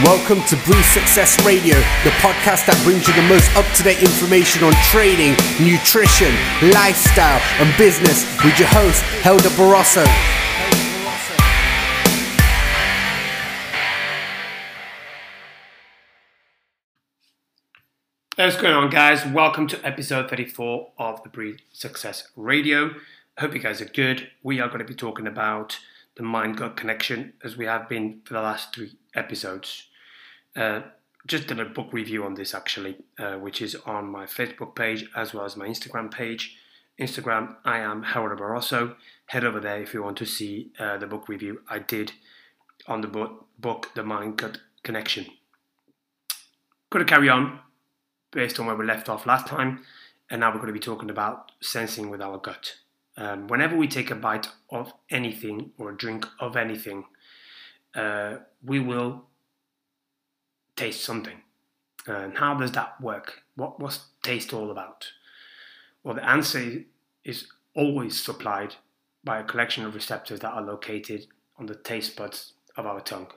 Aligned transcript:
Welcome 0.00 0.42
to 0.44 0.56
Breathe 0.64 0.86
Success 0.86 1.36
Radio, 1.44 1.76
the 2.02 2.16
podcast 2.24 2.64
that 2.64 2.80
brings 2.82 3.06
you 3.06 3.12
the 3.12 3.28
most 3.28 3.54
up 3.54 3.68
to 3.76 3.82
date 3.82 4.00
information 4.00 4.64
on 4.64 4.72
training, 4.88 5.36
nutrition, 5.60 6.32
lifestyle, 6.72 7.36
and 7.60 7.68
business 7.76 8.24
with 8.42 8.58
your 8.58 8.68
host, 8.72 9.04
Helder 9.20 9.50
Barroso. 9.50 10.00
What's 18.36 18.56
going 18.56 18.72
on, 18.72 18.88
guys? 18.88 19.26
Welcome 19.26 19.66
to 19.68 19.86
episode 19.86 20.30
34 20.30 20.92
of 20.98 21.22
the 21.22 21.28
Breathe 21.28 21.58
Success 21.70 22.28
Radio. 22.34 22.92
Hope 23.36 23.52
you 23.52 23.60
guys 23.60 23.82
are 23.82 23.92
good. 23.92 24.30
We 24.42 24.58
are 24.58 24.68
going 24.68 24.80
to 24.80 24.86
be 24.86 24.94
talking 24.94 25.26
about 25.26 25.78
the 26.16 26.22
mind 26.22 26.56
gut 26.56 26.76
connection 26.76 27.32
as 27.42 27.56
we 27.56 27.66
have 27.66 27.88
been 27.88 28.20
for 28.24 28.34
the 28.34 28.42
last 28.42 28.74
three 28.74 28.96
episodes. 29.14 29.88
Uh, 30.54 30.82
just 31.26 31.46
did 31.46 31.60
a 31.60 31.64
book 31.64 31.92
review 31.92 32.24
on 32.24 32.34
this 32.34 32.54
actually, 32.54 32.96
uh, 33.18 33.34
which 33.34 33.62
is 33.62 33.76
on 33.86 34.10
my 34.10 34.26
Facebook 34.26 34.74
page 34.74 35.08
as 35.14 35.32
well 35.32 35.44
as 35.44 35.56
my 35.56 35.66
Instagram 35.66 36.10
page. 36.10 36.56
Instagram, 37.00 37.56
I 37.64 37.78
am 37.78 38.02
Helder 38.02 38.36
Barroso. 38.36 38.96
Head 39.26 39.44
over 39.44 39.60
there 39.60 39.80
if 39.80 39.94
you 39.94 40.02
want 40.02 40.18
to 40.18 40.26
see 40.26 40.72
uh, 40.78 40.98
the 40.98 41.06
book 41.06 41.28
review 41.28 41.62
I 41.68 41.78
did 41.78 42.12
on 42.86 43.00
the 43.00 43.08
book, 43.08 43.46
book 43.58 43.90
The 43.94 44.02
Mind 44.02 44.36
Gut 44.36 44.58
Connection. 44.82 45.26
Going 46.90 47.06
to 47.06 47.10
carry 47.10 47.28
on 47.28 47.60
based 48.32 48.58
on 48.58 48.66
where 48.66 48.76
we 48.76 48.84
left 48.84 49.08
off 49.08 49.26
last 49.26 49.46
time, 49.46 49.84
and 50.28 50.40
now 50.40 50.50
we're 50.50 50.56
going 50.56 50.66
to 50.66 50.72
be 50.72 50.80
talking 50.80 51.10
about 51.10 51.52
sensing 51.60 52.10
with 52.10 52.20
our 52.20 52.38
gut. 52.38 52.76
Um, 53.16 53.46
whenever 53.48 53.76
we 53.76 53.88
take 53.88 54.10
a 54.10 54.14
bite 54.14 54.48
of 54.70 54.92
anything 55.10 55.72
or 55.78 55.90
a 55.90 55.96
drink 55.96 56.26
of 56.40 56.56
anything, 56.56 57.04
uh, 57.94 58.36
we 58.64 58.80
will 58.80 59.24
taste 60.76 61.04
something. 61.04 61.38
And 62.06 62.38
how 62.38 62.54
does 62.54 62.72
that 62.72 63.00
work? 63.00 63.42
What 63.54 63.78
was 63.78 64.06
taste 64.22 64.52
all 64.52 64.70
about? 64.70 65.12
Well, 66.02 66.14
the 66.14 66.28
answer 66.28 66.84
is 67.24 67.46
always 67.76 68.20
supplied 68.20 68.76
by 69.22 69.38
a 69.38 69.44
collection 69.44 69.84
of 69.84 69.94
receptors 69.94 70.40
that 70.40 70.52
are 70.52 70.62
located 70.62 71.26
on 71.58 71.66
the 71.66 71.74
taste 71.74 72.16
buds 72.16 72.54
of 72.76 72.86
our 72.86 73.00
tongue. 73.00 73.28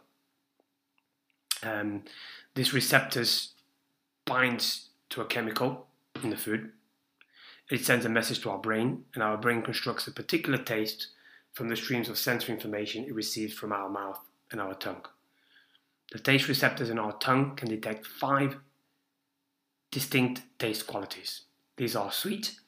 Um, 1.62 2.04
these 2.56 2.74
receptors 2.74 3.54
binds 4.26 4.90
to 5.10 5.22
a 5.22 5.26
chemical 5.26 5.88
in 6.24 6.30
the 6.30 6.38
food. 6.38 6.72
It 7.70 7.84
sends 7.84 8.06
a 8.06 8.10
message 8.10 8.42
to 8.42 8.52
our 8.52 8.60
brain, 8.60 9.06
and 9.14 9.24
our 9.24 9.38
brain 9.38 9.62
constructs 9.62 10.08
a 10.08 10.12
particular 10.12 10.58
taste 10.58 11.08
from 11.54 11.70
the 11.70 11.76
streams 11.76 12.10
of 12.10 12.18
sensory 12.18 12.54
information 12.54 13.06
it 13.06 13.16
receives 13.16 13.54
from 13.54 13.72
our 13.72 13.90
mouth 13.90 14.20
and 14.52 14.62
our 14.62 14.76
tongue. 14.76 15.06
The 16.12 16.20
taste 16.20 16.48
receptors 16.48 16.90
in 16.90 17.00
our 17.00 17.14
tongue 17.14 17.56
can 17.56 17.70
detect 17.70 18.06
five 18.06 18.58
distinct 19.90 20.44
taste 20.60 20.86
qualities. 20.86 21.42
These 21.78 21.96
are 21.96 22.12
sweet, 22.12 22.60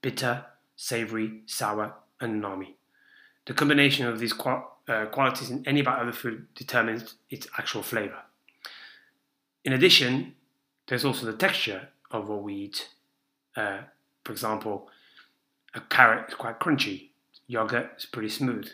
bitter, 0.00 0.44
savory, 0.76 1.40
sour, 1.46 1.94
and 2.20 2.42
umami. 2.42 2.74
The 3.46 3.54
combination 3.54 4.06
of 4.06 4.18
these 4.18 4.32
qual- 4.32 4.78
uh, 4.86 5.06
qualities 5.06 5.50
in 5.50 5.66
any 5.66 5.82
bite 5.82 6.00
of 6.00 6.06
the 6.06 6.12
food 6.12 6.46
determines 6.54 7.16
its 7.30 7.48
actual 7.58 7.82
flavor. 7.82 8.22
In 9.64 9.72
addition, 9.72 10.34
there's 10.86 11.04
also 11.04 11.26
the 11.26 11.36
texture 11.36 11.88
of 12.10 12.28
what 12.28 12.42
we 12.42 12.54
eat. 12.54 12.90
Uh, 13.56 13.78
for 14.26 14.32
example, 14.32 14.88
a 15.74 15.80
carrot 15.80 16.28
is 16.28 16.34
quite 16.34 16.58
crunchy, 16.58 17.10
yogurt 17.46 17.92
is 17.96 18.06
pretty 18.06 18.28
smooth. 18.28 18.68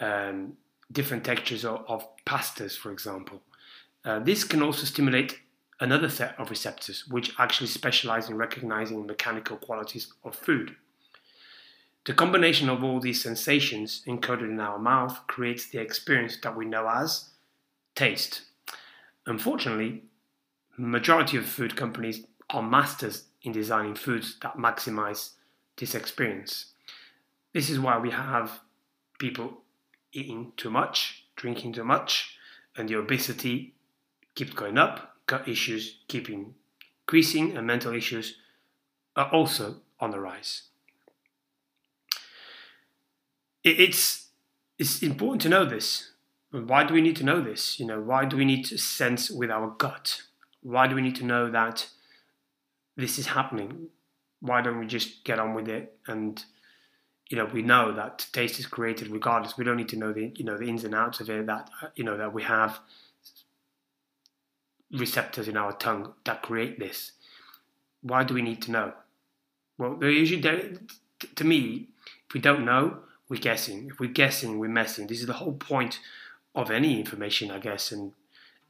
Um, 0.00 0.54
different 0.90 1.24
textures 1.24 1.64
of, 1.64 1.84
of 1.86 2.04
pastas, 2.26 2.76
for 2.76 2.90
example. 2.90 3.40
Uh, 4.04 4.18
this 4.18 4.42
can 4.42 4.60
also 4.60 4.84
stimulate 4.84 5.38
another 5.78 6.08
set 6.08 6.38
of 6.38 6.50
receptors, 6.50 7.06
which 7.06 7.32
actually 7.38 7.68
specialize 7.68 8.28
in 8.28 8.36
recognizing 8.36 9.06
mechanical 9.06 9.56
qualities 9.56 10.12
of 10.24 10.34
food. 10.34 10.74
The 12.04 12.14
combination 12.14 12.68
of 12.68 12.82
all 12.82 12.98
these 12.98 13.22
sensations 13.22 14.02
encoded 14.08 14.50
in 14.50 14.58
our 14.58 14.78
mouth 14.78 15.20
creates 15.28 15.66
the 15.66 15.78
experience 15.78 16.36
that 16.42 16.56
we 16.56 16.64
know 16.64 16.88
as 16.88 17.30
taste. 17.94 18.42
Unfortunately, 19.26 20.02
majority 20.76 21.36
of 21.36 21.46
food 21.46 21.76
companies 21.76 22.26
are 22.50 22.62
masters 22.62 23.24
in 23.42 23.52
designing 23.52 23.94
foods 23.94 24.36
that 24.42 24.56
maximize 24.56 25.30
this 25.76 25.94
experience. 25.94 26.66
This 27.52 27.68
is 27.68 27.80
why 27.80 27.98
we 27.98 28.10
have 28.10 28.60
people 29.18 29.62
eating 30.12 30.52
too 30.56 30.70
much, 30.70 31.24
drinking 31.36 31.72
too 31.72 31.84
much, 31.84 32.36
and 32.76 32.88
the 32.88 32.96
obesity 32.96 33.74
keeps 34.34 34.52
going 34.52 34.78
up, 34.78 35.16
gut 35.26 35.46
issues 35.48 35.98
keep 36.08 36.28
increasing, 36.28 37.56
and 37.56 37.66
mental 37.66 37.92
issues 37.92 38.36
are 39.16 39.30
also 39.30 39.76
on 40.00 40.10
the 40.10 40.20
rise. 40.20 40.62
It's, 43.64 44.28
it's 44.78 45.02
important 45.02 45.42
to 45.42 45.48
know 45.48 45.64
this. 45.64 46.10
Why 46.50 46.84
do 46.84 46.94
we 46.94 47.00
need 47.00 47.16
to 47.16 47.24
know 47.24 47.40
this? 47.40 47.78
You 47.78 47.86
know, 47.86 48.00
why 48.00 48.24
do 48.24 48.36
we 48.36 48.44
need 48.44 48.64
to 48.66 48.78
sense 48.78 49.30
with 49.30 49.50
our 49.50 49.68
gut? 49.68 50.22
Why 50.62 50.86
do 50.86 50.94
we 50.94 51.02
need 51.02 51.16
to 51.16 51.24
know 51.24 51.50
that 51.50 51.88
this 52.96 53.18
is 53.18 53.26
happening? 53.26 53.88
Why 54.40 54.60
don't 54.60 54.78
we 54.78 54.86
just 54.86 55.24
get 55.24 55.38
on 55.38 55.54
with 55.54 55.68
it 55.68 55.96
and 56.06 56.44
you 57.28 57.36
know 57.36 57.46
we 57.46 57.62
know 57.62 57.92
that 57.92 58.26
taste 58.32 58.58
is 58.58 58.66
created 58.66 59.08
regardless. 59.08 59.56
We 59.56 59.64
don't 59.64 59.76
need 59.76 59.88
to 59.90 59.96
know 59.96 60.12
the 60.12 60.32
you 60.36 60.44
know 60.44 60.58
the 60.58 60.68
ins 60.68 60.84
and 60.84 60.94
outs 60.94 61.20
of 61.20 61.30
it. 61.30 61.46
That 61.46 61.70
you 61.94 62.04
know 62.04 62.16
that 62.16 62.34
we 62.34 62.42
have 62.42 62.80
receptors 64.92 65.48
in 65.48 65.56
our 65.56 65.72
tongue 65.72 66.12
that 66.24 66.42
create 66.42 66.78
this. 66.78 67.12
Why 68.02 68.24
do 68.24 68.34
we 68.34 68.42
need 68.42 68.60
to 68.62 68.70
know? 68.70 68.92
Well, 69.78 69.96
they 69.96 70.10
usually 70.10 70.42
to 71.34 71.44
me, 71.44 71.88
if 72.28 72.34
we 72.34 72.40
don't 72.40 72.64
know, 72.64 72.98
we're 73.28 73.40
guessing. 73.40 73.88
If 73.88 74.00
we're 74.00 74.10
guessing, 74.10 74.58
we're 74.58 74.68
messing. 74.68 75.06
This 75.06 75.20
is 75.20 75.26
the 75.26 75.32
whole 75.34 75.54
point 75.54 76.00
of 76.54 76.70
any 76.70 76.98
information, 76.98 77.50
I 77.50 77.58
guess, 77.58 77.92
and 77.92 78.12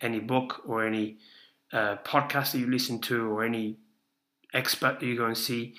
any 0.00 0.20
book 0.20 0.62
or 0.66 0.86
any 0.86 1.16
uh, 1.72 1.96
podcast 2.04 2.52
that 2.52 2.58
you 2.58 2.70
listen 2.70 3.00
to 3.00 3.28
or 3.30 3.44
any 3.44 3.76
expert 4.52 5.00
that 5.00 5.06
you 5.06 5.16
go 5.16 5.26
and 5.26 5.36
see. 5.36 5.74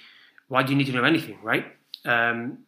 Why 0.48 0.64
do 0.64 0.72
you 0.72 0.78
need 0.78 0.88
to 0.88 0.94
know 0.94 1.04
anything, 1.04 1.40
right? 1.42 1.66
Um, 2.06 2.60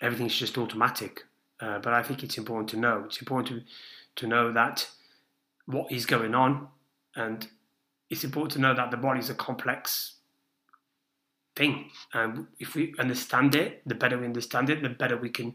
everything's 0.00 0.36
just 0.36 0.58
automatic. 0.58 1.24
Uh, 1.60 1.78
but 1.78 1.92
I 1.92 2.02
think 2.02 2.22
it's 2.22 2.36
important 2.36 2.68
to 2.70 2.76
know. 2.76 3.04
It's 3.06 3.18
important 3.18 3.48
to, 3.48 4.22
to 4.22 4.26
know 4.26 4.52
that 4.52 4.88
what 5.66 5.90
is 5.90 6.04
going 6.04 6.34
on, 6.34 6.68
and 7.16 7.46
it's 8.10 8.24
important 8.24 8.52
to 8.52 8.60
know 8.60 8.74
that 8.74 8.90
the 8.90 8.96
body 8.96 9.20
is 9.20 9.30
a 9.30 9.34
complex 9.34 10.16
thing. 11.56 11.90
And 12.12 12.48
if 12.58 12.74
we 12.74 12.94
understand 12.98 13.54
it, 13.54 13.82
the 13.86 13.94
better 13.94 14.18
we 14.18 14.24
understand 14.24 14.68
it, 14.68 14.82
the 14.82 14.88
better 14.88 15.16
we 15.16 15.30
can, 15.30 15.54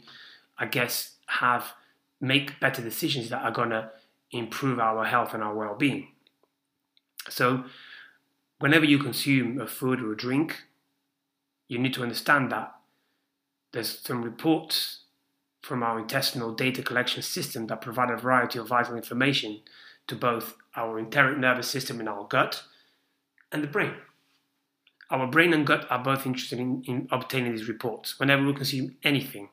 I 0.57 0.65
guess, 0.65 1.15
have 1.27 1.73
make 2.21 2.59
better 2.59 2.81
decisions 2.81 3.29
that 3.29 3.43
are 3.43 3.51
going 3.51 3.69
to 3.69 3.91
improve 4.31 4.79
our 4.79 5.05
health 5.05 5.33
and 5.33 5.43
our 5.43 5.53
well-being. 5.53 6.07
So, 7.29 7.65
whenever 8.59 8.85
you 8.85 8.99
consume 8.99 9.59
a 9.59 9.67
food 9.67 10.01
or 10.01 10.13
a 10.13 10.17
drink, 10.17 10.63
you 11.67 11.79
need 11.79 11.93
to 11.93 12.03
understand 12.03 12.51
that 12.51 12.75
there's 13.71 13.99
some 13.99 14.23
reports 14.23 15.03
from 15.61 15.83
our 15.83 15.99
intestinal 15.99 16.53
data 16.53 16.81
collection 16.81 17.21
system 17.21 17.67
that 17.67 17.81
provide 17.81 18.09
a 18.09 18.17
variety 18.17 18.59
of 18.59 18.67
vital 18.67 18.95
information 18.95 19.59
to 20.07 20.15
both 20.15 20.55
our 20.75 20.97
enteric 20.97 21.37
nervous 21.37 21.67
system 21.67 21.99
in 21.99 22.07
our 22.07 22.25
gut 22.27 22.63
and 23.51 23.63
the 23.63 23.67
brain. 23.67 23.93
Our 25.11 25.27
brain 25.27 25.53
and 25.53 25.65
gut 25.65 25.87
are 25.89 26.03
both 26.03 26.25
interested 26.25 26.59
in, 26.59 26.83
in 26.85 27.07
obtaining 27.11 27.51
these 27.51 27.67
reports 27.67 28.19
whenever 28.19 28.45
we 28.45 28.53
consume 28.53 28.95
anything, 29.03 29.49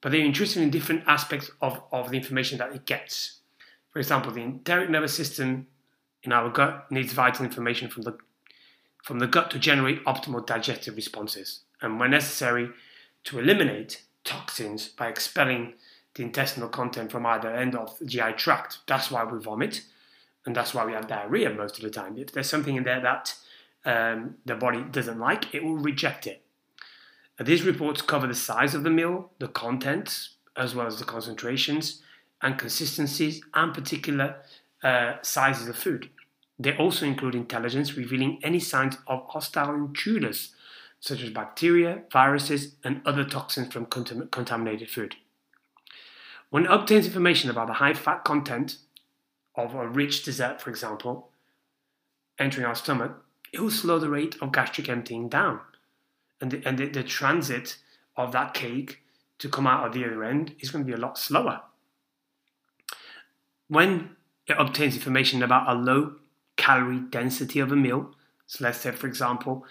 but 0.00 0.12
they're 0.12 0.20
interested 0.20 0.62
in 0.62 0.70
different 0.70 1.04
aspects 1.06 1.50
of, 1.60 1.80
of 1.92 2.10
the 2.10 2.16
information 2.16 2.58
that 2.58 2.74
it 2.74 2.86
gets. 2.86 3.40
For 3.90 3.98
example, 3.98 4.32
the 4.32 4.42
enteric 4.42 4.90
nervous 4.90 5.14
system 5.14 5.68
in 6.24 6.32
our 6.32 6.50
gut 6.50 6.90
needs 6.90 7.12
vital 7.12 7.44
information 7.44 7.88
from 7.88 8.02
the, 8.02 8.16
from 9.02 9.18
the 9.18 9.26
gut 9.26 9.50
to 9.52 9.58
generate 9.58 10.04
optimal 10.04 10.44
digestive 10.44 10.96
responses, 10.96 11.60
and 11.80 12.00
when 12.00 12.10
necessary, 12.10 12.70
to 13.24 13.38
eliminate 13.38 14.02
toxins 14.24 14.88
by 14.88 15.08
expelling 15.08 15.74
the 16.14 16.22
intestinal 16.22 16.68
content 16.68 17.12
from 17.12 17.26
either 17.26 17.54
end 17.54 17.74
of 17.74 17.98
the 17.98 18.06
GI 18.06 18.32
tract. 18.36 18.78
That's 18.86 19.10
why 19.10 19.24
we 19.24 19.38
vomit, 19.38 19.82
and 20.46 20.56
that's 20.56 20.72
why 20.72 20.84
we 20.84 20.92
have 20.92 21.08
diarrhea 21.08 21.50
most 21.50 21.76
of 21.76 21.84
the 21.84 21.90
time. 21.90 22.16
If 22.16 22.32
there's 22.32 22.48
something 22.48 22.76
in 22.76 22.84
there 22.84 23.00
that 23.00 23.34
um, 23.84 24.36
the 24.46 24.54
body 24.54 24.82
doesn't 24.90 25.18
like, 25.18 25.54
it 25.54 25.62
will 25.62 25.76
reject 25.76 26.26
it. 26.26 26.42
these 27.38 27.62
reports 27.62 28.00
cover 28.00 28.26
the 28.26 28.34
size 28.34 28.74
of 28.74 28.82
the 28.82 28.90
meal, 28.90 29.30
the 29.38 29.48
contents, 29.48 30.36
as 30.56 30.74
well 30.74 30.86
as 30.86 30.98
the 30.98 31.04
concentrations 31.04 32.00
and 32.40 32.58
consistencies 32.58 33.42
and 33.54 33.74
particular 33.74 34.36
uh, 34.82 35.14
sizes 35.22 35.68
of 35.68 35.76
food. 35.76 36.10
They 36.58 36.76
also 36.76 37.06
include 37.06 37.34
intelligence 37.34 37.96
revealing 37.96 38.38
any 38.42 38.60
signs 38.60 38.96
of 39.06 39.26
hostile 39.28 39.74
intruders, 39.74 40.54
such 41.00 41.22
as 41.22 41.30
bacteria, 41.30 42.02
viruses, 42.12 42.76
and 42.84 43.02
other 43.04 43.24
toxins 43.24 43.72
from 43.72 43.86
contam- 43.86 44.30
contaminated 44.30 44.88
food. 44.88 45.16
When 46.50 46.64
it 46.64 46.70
obtains 46.70 47.06
information 47.06 47.50
about 47.50 47.66
the 47.66 47.74
high 47.74 47.94
fat 47.94 48.24
content 48.24 48.78
of 49.56 49.74
a 49.74 49.88
rich 49.88 50.22
dessert, 50.22 50.60
for 50.60 50.70
example, 50.70 51.30
entering 52.38 52.66
our 52.66 52.74
stomach, 52.74 53.24
it 53.52 53.60
will 53.60 53.70
slow 53.70 53.98
the 53.98 54.08
rate 54.08 54.36
of 54.40 54.52
gastric 54.52 54.88
emptying 54.88 55.28
down. 55.28 55.60
And 56.40 56.50
the, 56.50 56.62
and 56.64 56.78
the, 56.78 56.86
the 56.86 57.02
transit 57.02 57.78
of 58.16 58.32
that 58.32 58.54
cake 58.54 59.02
to 59.38 59.48
come 59.48 59.66
out 59.66 59.86
of 59.86 59.92
the 59.92 60.04
other 60.04 60.24
end 60.24 60.54
is 60.60 60.70
going 60.70 60.84
to 60.84 60.86
be 60.86 60.96
a 60.96 61.00
lot 61.00 61.18
slower. 61.18 61.62
When 63.68 64.16
it 64.46 64.56
obtains 64.58 64.94
information 64.94 65.42
about 65.42 65.68
a 65.68 65.74
low 65.74 66.16
calorie 66.64 67.00
density 67.10 67.60
of 67.60 67.70
a 67.70 67.76
meal, 67.76 68.14
so 68.46 68.64
let's 68.64 68.78
say, 68.78 68.90
for 68.90 69.06
example, 69.06 69.66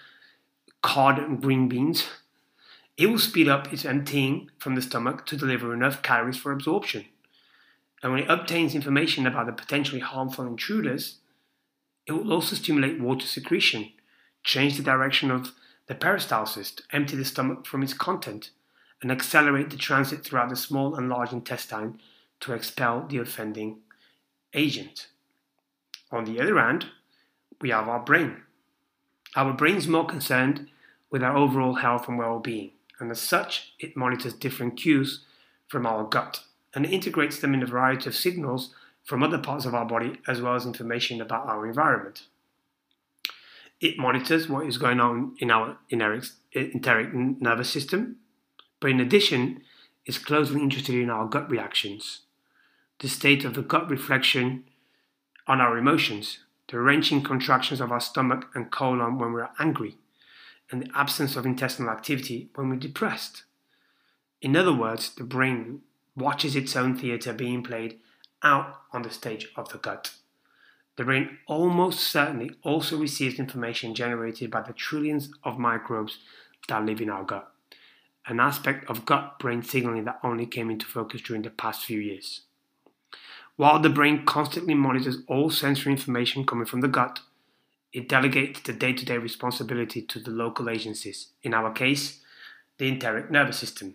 cod 0.80 1.18
and 1.18 1.42
green 1.42 1.68
beans, 1.68 2.06
it 2.96 3.06
will 3.06 3.18
speed 3.18 3.48
up 3.48 3.72
its 3.72 3.84
emptying 3.84 4.48
from 4.58 4.76
the 4.76 4.82
stomach 4.82 5.26
to 5.26 5.36
deliver 5.36 5.74
enough 5.74 6.02
calories 6.02 6.36
for 6.36 6.52
absorption. 6.52 7.06
And 8.00 8.12
when 8.12 8.22
it 8.22 8.30
obtains 8.30 8.76
information 8.76 9.26
about 9.26 9.46
the 9.46 9.52
potentially 9.52 10.02
harmful 10.02 10.46
intruders, 10.46 11.18
it 12.06 12.12
will 12.12 12.32
also 12.32 12.54
stimulate 12.54 13.00
water 13.00 13.26
secretion, 13.26 13.90
change 14.44 14.76
the 14.76 14.82
direction 14.84 15.32
of 15.32 15.50
the 15.88 15.96
peristalsis 15.96 16.76
to 16.76 16.82
empty 16.92 17.16
the 17.16 17.24
stomach 17.24 17.66
from 17.66 17.82
its 17.82 17.94
content, 17.94 18.50
and 19.02 19.10
accelerate 19.10 19.70
the 19.70 19.76
transit 19.76 20.24
throughout 20.24 20.48
the 20.48 20.54
small 20.54 20.94
and 20.94 21.08
large 21.08 21.32
intestine 21.32 21.98
to 22.38 22.52
expel 22.52 23.04
the 23.08 23.18
offending 23.18 23.80
agent. 24.52 25.08
On 26.14 26.24
the 26.24 26.40
other 26.40 26.60
hand, 26.60 26.86
we 27.60 27.70
have 27.70 27.88
our 27.88 27.98
brain. 27.98 28.36
Our 29.34 29.52
brain 29.52 29.74
is 29.74 29.88
more 29.88 30.06
concerned 30.06 30.68
with 31.10 31.24
our 31.24 31.36
overall 31.36 31.74
health 31.74 32.06
and 32.06 32.16
well 32.16 32.38
being, 32.38 32.70
and 33.00 33.10
as 33.10 33.20
such, 33.20 33.72
it 33.80 33.96
monitors 33.96 34.32
different 34.32 34.76
cues 34.76 35.24
from 35.66 35.84
our 35.84 36.04
gut 36.04 36.44
and 36.72 36.86
integrates 36.86 37.40
them 37.40 37.52
in 37.52 37.64
a 37.64 37.66
variety 37.66 38.08
of 38.08 38.14
signals 38.14 38.72
from 39.02 39.24
other 39.24 39.38
parts 39.38 39.64
of 39.66 39.74
our 39.74 39.84
body 39.84 40.20
as 40.28 40.40
well 40.40 40.54
as 40.54 40.64
information 40.64 41.20
about 41.20 41.48
our 41.48 41.66
environment. 41.66 42.22
It 43.80 43.98
monitors 43.98 44.48
what 44.48 44.66
is 44.66 44.78
going 44.78 45.00
on 45.00 45.34
in 45.40 45.50
our 45.50 45.78
enteric 45.90 47.12
nervous 47.12 47.70
system, 47.70 48.18
but 48.78 48.92
in 48.92 49.00
addition, 49.00 49.62
is 50.06 50.18
closely 50.18 50.60
interested 50.60 50.94
in 50.94 51.10
our 51.10 51.26
gut 51.26 51.50
reactions, 51.50 52.20
the 53.00 53.08
state 53.08 53.44
of 53.44 53.54
the 53.54 53.62
gut 53.62 53.90
reflection 53.90 54.62
on 55.46 55.60
our 55.60 55.76
emotions, 55.76 56.38
the 56.68 56.78
wrenching 56.78 57.22
contractions 57.22 57.80
of 57.80 57.92
our 57.92 58.00
stomach 58.00 58.46
and 58.54 58.70
colon 58.70 59.18
when 59.18 59.32
we're 59.32 59.50
angry, 59.58 59.96
and 60.70 60.82
the 60.82 60.90
absence 60.94 61.36
of 61.36 61.44
intestinal 61.44 61.90
activity 61.90 62.48
when 62.54 62.70
we're 62.70 62.76
depressed. 62.76 63.44
In 64.40 64.56
other 64.56 64.74
words, 64.74 65.14
the 65.14 65.24
brain 65.24 65.82
watches 66.16 66.56
its 66.56 66.76
own 66.76 66.96
theatre 66.96 67.32
being 67.32 67.62
played 67.62 67.98
out 68.42 68.82
on 68.92 69.02
the 69.02 69.10
stage 69.10 69.48
of 69.56 69.68
the 69.70 69.78
gut. 69.78 70.12
The 70.96 71.04
brain 71.04 71.38
almost 71.46 72.00
certainly 72.00 72.52
also 72.62 72.96
receives 72.96 73.38
information 73.38 73.94
generated 73.94 74.50
by 74.50 74.62
the 74.62 74.72
trillions 74.72 75.30
of 75.42 75.58
microbes 75.58 76.18
that 76.68 76.84
live 76.84 77.00
in 77.00 77.10
our 77.10 77.24
gut, 77.24 77.52
an 78.26 78.38
aspect 78.38 78.88
of 78.88 79.04
gut 79.04 79.38
brain 79.38 79.62
signaling 79.62 80.04
that 80.04 80.20
only 80.22 80.46
came 80.46 80.70
into 80.70 80.86
focus 80.86 81.20
during 81.20 81.42
the 81.42 81.50
past 81.50 81.84
few 81.84 81.98
years. 81.98 82.42
While 83.56 83.80
the 83.80 83.90
brain 83.90 84.24
constantly 84.24 84.74
monitors 84.74 85.18
all 85.28 85.48
sensory 85.50 85.92
information 85.92 86.44
coming 86.44 86.66
from 86.66 86.80
the 86.80 86.88
gut, 86.88 87.20
it 87.92 88.08
delegates 88.08 88.60
the 88.60 88.72
day 88.72 88.92
to 88.92 89.04
day 89.04 89.16
responsibility 89.16 90.02
to 90.02 90.18
the 90.18 90.32
local 90.32 90.68
agencies, 90.68 91.28
in 91.42 91.54
our 91.54 91.72
case, 91.72 92.20
the 92.78 92.88
enteric 92.88 93.30
nervous 93.30 93.58
system. 93.58 93.94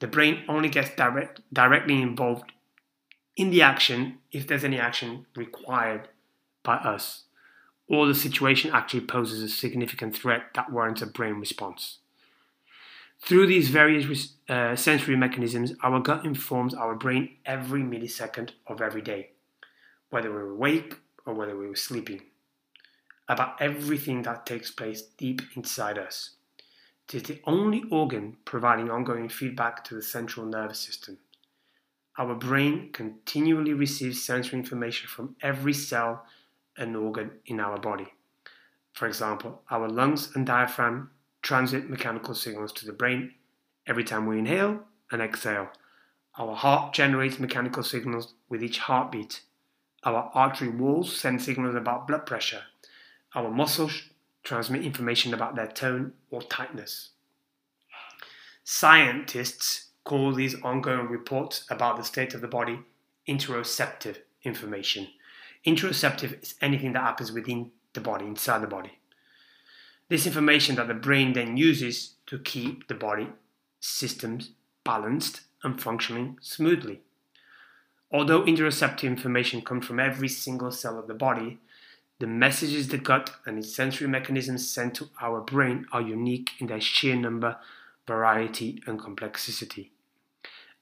The 0.00 0.06
brain 0.06 0.44
only 0.48 0.68
gets 0.68 0.94
direct, 0.94 1.40
directly 1.50 2.02
involved 2.02 2.52
in 3.36 3.50
the 3.50 3.62
action 3.62 4.18
if 4.30 4.46
there's 4.46 4.64
any 4.64 4.78
action 4.78 5.26
required 5.34 6.08
by 6.62 6.76
us, 6.76 7.24
or 7.88 8.06
the 8.06 8.14
situation 8.14 8.70
actually 8.74 9.00
poses 9.00 9.42
a 9.42 9.48
significant 9.48 10.14
threat 10.14 10.52
that 10.54 10.70
warrants 10.70 11.00
a 11.00 11.06
brain 11.06 11.34
response. 11.34 12.00
Through 13.20 13.46
these 13.46 13.70
various 13.70 14.34
uh, 14.48 14.76
sensory 14.76 15.16
mechanisms, 15.16 15.72
our 15.82 16.00
gut 16.00 16.24
informs 16.24 16.74
our 16.74 16.94
brain 16.94 17.36
every 17.46 17.80
millisecond 17.80 18.50
of 18.66 18.82
every 18.82 19.02
day, 19.02 19.30
whether 20.10 20.30
we're 20.30 20.50
awake 20.50 20.96
or 21.24 21.34
whether 21.34 21.56
we 21.56 21.66
were 21.66 21.76
sleeping, 21.76 22.20
about 23.28 23.60
everything 23.60 24.22
that 24.22 24.44
takes 24.44 24.70
place 24.70 25.02
deep 25.02 25.40
inside 25.56 25.98
us. 25.98 26.32
It 27.08 27.14
is 27.14 27.22
the 27.24 27.40
only 27.44 27.84
organ 27.90 28.36
providing 28.44 28.90
ongoing 28.90 29.28
feedback 29.28 29.84
to 29.84 29.94
the 29.94 30.02
central 30.02 30.46
nervous 30.46 30.80
system. 30.80 31.18
Our 32.16 32.34
brain 32.34 32.90
continually 32.92 33.72
receives 33.72 34.22
sensory 34.22 34.58
information 34.58 35.08
from 35.08 35.36
every 35.42 35.72
cell 35.72 36.24
and 36.76 36.96
organ 36.96 37.32
in 37.46 37.60
our 37.60 37.78
body. 37.78 38.06
For 38.92 39.06
example, 39.06 39.62
our 39.70 39.88
lungs 39.88 40.30
and 40.34 40.46
diaphragm 40.46 41.10
transmit 41.44 41.90
mechanical 41.90 42.34
signals 42.34 42.72
to 42.72 42.86
the 42.86 42.92
brain 42.92 43.34
every 43.86 44.02
time 44.02 44.26
we 44.26 44.38
inhale 44.38 44.80
and 45.12 45.20
exhale. 45.20 45.68
Our 46.38 46.56
heart 46.56 46.94
generates 46.94 47.38
mechanical 47.38 47.82
signals 47.82 48.32
with 48.48 48.62
each 48.62 48.78
heartbeat. 48.78 49.42
Our 50.04 50.30
artery 50.34 50.70
walls 50.70 51.14
send 51.14 51.42
signals 51.42 51.74
about 51.74 52.08
blood 52.08 52.24
pressure. 52.24 52.62
Our 53.34 53.50
muscles 53.50 54.08
transmit 54.42 54.84
information 54.84 55.34
about 55.34 55.54
their 55.54 55.68
tone 55.68 56.14
or 56.30 56.42
tightness. 56.42 57.10
Scientists 58.64 59.88
call 60.04 60.32
these 60.32 60.60
ongoing 60.62 61.08
reports 61.08 61.66
about 61.68 61.98
the 61.98 62.04
state 62.04 62.34
of 62.34 62.40
the 62.40 62.48
body 62.48 62.80
interoceptive 63.28 64.18
information. 64.42 65.08
Interoceptive 65.66 66.42
is 66.42 66.54
anything 66.60 66.92
that 66.92 67.02
happens 67.02 67.32
within 67.32 67.70
the 67.94 68.00
body, 68.00 68.26
inside 68.26 68.62
the 68.62 68.66
body. 68.66 68.98
This 70.08 70.26
information 70.26 70.76
that 70.76 70.88
the 70.88 70.94
brain 70.94 71.32
then 71.32 71.56
uses 71.56 72.14
to 72.26 72.38
keep 72.38 72.88
the 72.88 72.94
body 72.94 73.28
systems 73.80 74.50
balanced 74.84 75.42
and 75.62 75.80
functioning 75.80 76.38
smoothly. 76.40 77.00
Although 78.10 78.44
interoceptive 78.44 79.04
information 79.04 79.62
comes 79.62 79.86
from 79.86 79.98
every 79.98 80.28
single 80.28 80.70
cell 80.70 80.98
of 80.98 81.08
the 81.08 81.14
body, 81.14 81.58
the 82.20 82.26
messages 82.26 82.88
the 82.88 82.98
gut 82.98 83.30
and 83.44 83.58
its 83.58 83.74
sensory 83.74 84.06
mechanisms 84.06 84.70
send 84.70 84.94
to 84.94 85.08
our 85.20 85.40
brain 85.40 85.86
are 85.90 86.00
unique 86.00 86.50
in 86.60 86.68
their 86.68 86.80
sheer 86.80 87.16
number, 87.16 87.56
variety, 88.06 88.82
and 88.86 89.00
complexity. 89.00 89.90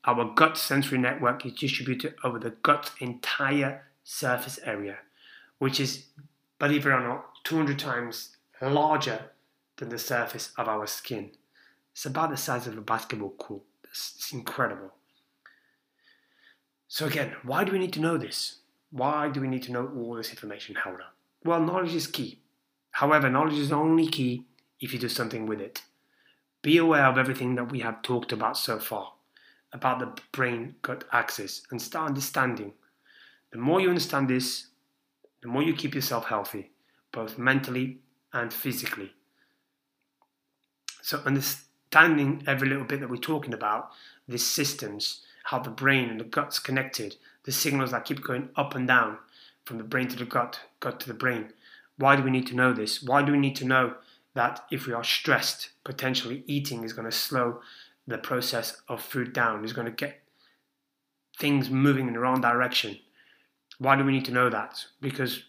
Our 0.05 0.35
gut 0.35 0.59
sensory 0.59 0.99
network 0.99 1.47
is 1.47 1.55
distributed 1.55 2.17
over 2.25 2.39
the 2.39 2.51
gut's 2.51 2.91
entire 2.99 3.85
surface 4.05 4.59
area, 4.65 4.99
which 5.59 5.79
is, 5.79 6.07
believe 6.59 6.85
it 6.85 6.91
or 6.91 7.01
not, 7.01 7.45
200 7.45 7.79
times 7.79 8.37
larger 8.71 9.31
than 9.77 9.89
the 9.89 9.99
surface 9.99 10.53
of 10.57 10.69
our 10.69 10.87
skin. 10.87 11.33
It's 11.93 12.07
about 12.07 12.31
the 12.31 12.37
size 12.37 12.67
of 12.67 12.77
a 12.77 12.81
basketball 12.81 13.31
court. 13.31 13.63
It's 13.85 14.33
incredible. 14.33 14.93
So, 16.89 17.07
again, 17.07 17.35
why 17.43 17.65
do 17.65 17.73
we 17.73 17.79
need 17.79 17.93
to 17.95 18.01
know 18.01 18.17
this? 18.17 18.59
Why 18.91 19.29
do 19.29 19.41
we 19.41 19.49
need 19.49 19.63
to 19.65 19.73
know 19.73 19.91
all 19.97 20.15
this 20.15 20.31
information, 20.31 20.75
Helder? 20.75 21.07
Well, 21.45 21.61
knowledge 21.61 21.95
is 21.95 22.07
key. 22.07 22.41
However, 22.93 23.31
knowledge 23.31 23.59
is 23.59 23.73
only 23.73 24.07
key 24.07 24.45
if 24.81 24.93
you 24.93 24.99
do 24.99 25.09
something 25.09 25.47
with 25.47 25.61
it. 25.61 25.83
Be 26.61 26.77
aware 26.77 27.07
of 27.07 27.19
everything 27.19 27.55
that 27.57 27.73
we 27.73 27.81
have 27.81 28.03
talked 28.03 28.33
about 28.33 28.57
so 28.57 28.79
far, 28.79 29.15
about 29.73 29.99
the 29.99 30.21
brain 30.31 30.77
gut 30.83 31.05
axis, 31.13 31.63
and 31.71 31.81
start 31.81 32.11
understanding. 32.11 32.75
The 33.51 33.59
more 33.59 33.81
you 33.81 33.89
understand 33.89 34.29
this, 34.29 34.69
the 35.43 35.49
more 35.49 35.63
you 35.63 35.75
keep 35.75 35.95
yourself 35.95 36.27
healthy, 36.27 36.71
both 37.11 37.39
mentally 37.39 37.99
and 38.33 38.53
physically. 38.53 39.13
So, 41.03 41.21
understanding 41.27 42.43
every 42.47 42.69
little 42.69 42.85
bit 42.85 43.01
that 43.01 43.11
we're 43.11 43.17
talking 43.17 43.53
about, 43.53 43.91
these 44.29 44.47
systems, 44.47 45.23
how 45.45 45.59
the 45.59 45.71
brain 45.71 46.09
and 46.09 46.21
the 46.21 46.25
gut's 46.25 46.59
connected, 46.59 47.17
the 47.45 47.53
signals 47.53 47.91
that 47.91 48.05
keep 48.05 48.23
going 48.23 48.49
up 48.57 48.75
and 48.75 48.87
down 48.87 49.19
from 49.65 49.79
the 49.79 49.85
brain 49.85 50.09
to 50.09 50.17
the 50.17 50.25
gut, 50.25 50.61
gut 50.81 51.01
to 51.01 51.09
the 51.09 51.15
brain. 51.15 51.53
Why 51.99 52.17
do 52.17 52.23
we 52.23 52.31
need 52.31 52.47
to 52.49 52.57
know 52.57 52.73
this? 52.73 53.03
Why 53.03 53.23
do 53.23 53.33
we 53.33 53.39
need 53.39 53.57
to 53.57 53.65
know 53.65 53.95
that 54.35 54.65
if 54.71 54.87
we 54.87 54.93
are 54.93 55.05
stressed, 55.05 55.71
potentially 55.85 56.45
eating 56.47 56.85
is 56.85 56.93
going 56.93 57.11
to 57.11 57.17
slow 57.17 57.61
the 58.07 58.19
process 58.19 58.81
of 58.89 59.03
food 59.03 59.33
down, 59.33 59.65
is 59.65 59.73
going 59.73 59.87
to 59.87 59.93
get 59.93 60.23
things 61.39 61.71
moving 61.71 62.09
in 62.09 62.15
the 62.15 62.21
wrong 62.21 62.41
direction? 62.41 62.99
Why 63.79 63.97
do 63.97 64.05
we 64.05 64.13
need 64.13 64.25
to 64.27 64.33
know 64.33 64.49
that? 64.49 64.85
Because 65.01 65.45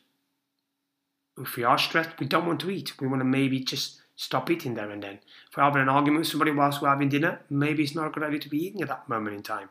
if 1.37 1.55
we 1.55 1.63
are 1.63 1.77
stressed, 1.77 2.19
we 2.19 2.27
don't 2.27 2.45
want 2.45 2.59
to 2.61 2.69
eat. 2.69 2.99
We 2.99 3.07
want 3.07 3.21
to 3.21 3.25
maybe 3.25 3.59
just 3.59 4.01
stop 4.15 4.49
eating 4.49 4.75
there 4.75 4.89
and 4.89 5.01
then. 5.01 5.19
If 5.49 5.57
we're 5.57 5.63
having 5.63 5.81
an 5.81 5.89
argument 5.89 6.21
with 6.21 6.27
somebody 6.27 6.51
whilst 6.51 6.81
we're 6.81 6.89
having 6.89 7.09
dinner, 7.09 7.41
maybe 7.49 7.83
it's 7.83 7.95
not 7.95 8.07
a 8.07 8.09
good 8.11 8.23
idea 8.23 8.39
to 8.39 8.49
be 8.49 8.65
eating 8.65 8.81
at 8.81 8.87
that 8.87 9.09
moment 9.09 9.35
in 9.35 9.43
time. 9.43 9.69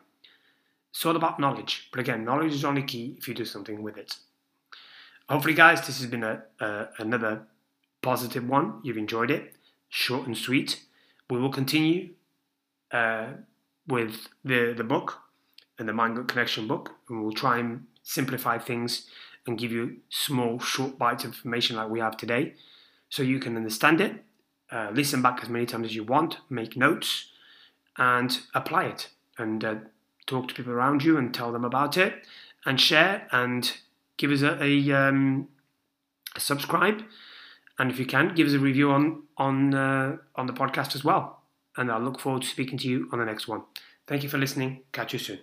It's 0.91 1.05
all 1.05 1.15
about 1.15 1.39
knowledge. 1.39 1.89
But 1.91 2.01
again, 2.01 2.23
knowledge 2.23 2.53
is 2.53 2.65
only 2.65 2.83
key 2.83 3.15
if 3.17 3.27
you 3.27 3.33
do 3.33 3.45
something 3.45 3.81
with 3.81 3.97
it. 3.97 4.17
Hopefully, 5.29 5.53
guys, 5.53 5.85
this 5.85 5.99
has 5.99 6.07
been 6.07 6.23
a, 6.23 6.43
another 6.99 7.43
positive 8.01 8.47
one. 8.47 8.79
You've 8.83 8.97
enjoyed 8.97 9.31
it. 9.31 9.55
Short 9.89 10.27
and 10.27 10.37
sweet. 10.37 10.83
We 11.29 11.39
will 11.39 11.51
continue 11.51 12.09
uh, 12.91 13.27
with 13.87 14.27
the, 14.43 14.73
the 14.75 14.83
book 14.83 15.19
and 15.79 15.87
the 15.87 15.93
Mind 15.93 16.27
Connection 16.27 16.67
book, 16.67 16.91
and 17.09 17.23
we'll 17.23 17.31
try 17.31 17.57
and 17.57 17.85
simplify 18.03 18.57
things 18.57 19.07
and 19.45 19.57
give 19.57 19.71
you 19.71 19.97
small, 20.09 20.59
short 20.59 20.97
bites 20.97 21.23
of 21.23 21.31
information 21.31 21.75
like 21.75 21.89
we 21.89 21.99
have 21.99 22.17
today 22.17 22.53
so 23.09 23.21
you 23.21 23.39
can 23.39 23.55
understand 23.55 24.01
it, 24.01 24.23
uh, 24.71 24.89
listen 24.91 25.21
back 25.21 25.39
as 25.43 25.49
many 25.49 25.67
times 25.67 25.85
as 25.85 25.95
you 25.95 26.03
want, 26.03 26.37
make 26.49 26.75
notes, 26.75 27.27
and 27.97 28.39
apply 28.55 28.85
it. 28.85 29.09
And 29.37 29.63
uh, 29.63 29.75
talk 30.25 30.47
to 30.47 30.53
people 30.55 30.73
around 30.73 31.03
you 31.03 31.17
and 31.17 31.31
tell 31.31 31.51
them 31.51 31.63
about 31.63 31.95
it, 31.95 32.25
and 32.65 32.81
share 32.81 33.27
and 33.31 33.71
give 34.17 34.31
us 34.31 34.41
a, 34.41 34.63
a, 34.63 34.91
um, 34.91 35.47
a 36.35 36.39
subscribe. 36.39 37.03
And 37.77 37.91
if 37.91 37.99
you 37.99 38.05
can, 38.07 38.33
give 38.33 38.47
us 38.47 38.53
a 38.53 38.59
review 38.59 38.91
on 38.91 39.23
on 39.37 39.73
uh, 39.75 40.17
on 40.35 40.47
the 40.47 40.53
podcast 40.53 40.95
as 40.95 41.03
well. 41.03 41.43
And 41.77 41.91
I 41.91 41.97
look 41.99 42.19
forward 42.19 42.41
to 42.41 42.47
speaking 42.47 42.79
to 42.79 42.87
you 42.87 43.09
on 43.11 43.19
the 43.19 43.25
next 43.25 43.47
one. 43.47 43.63
Thank 44.07 44.23
you 44.23 44.29
for 44.29 44.39
listening. 44.39 44.81
Catch 44.91 45.13
you 45.13 45.19
soon. 45.19 45.39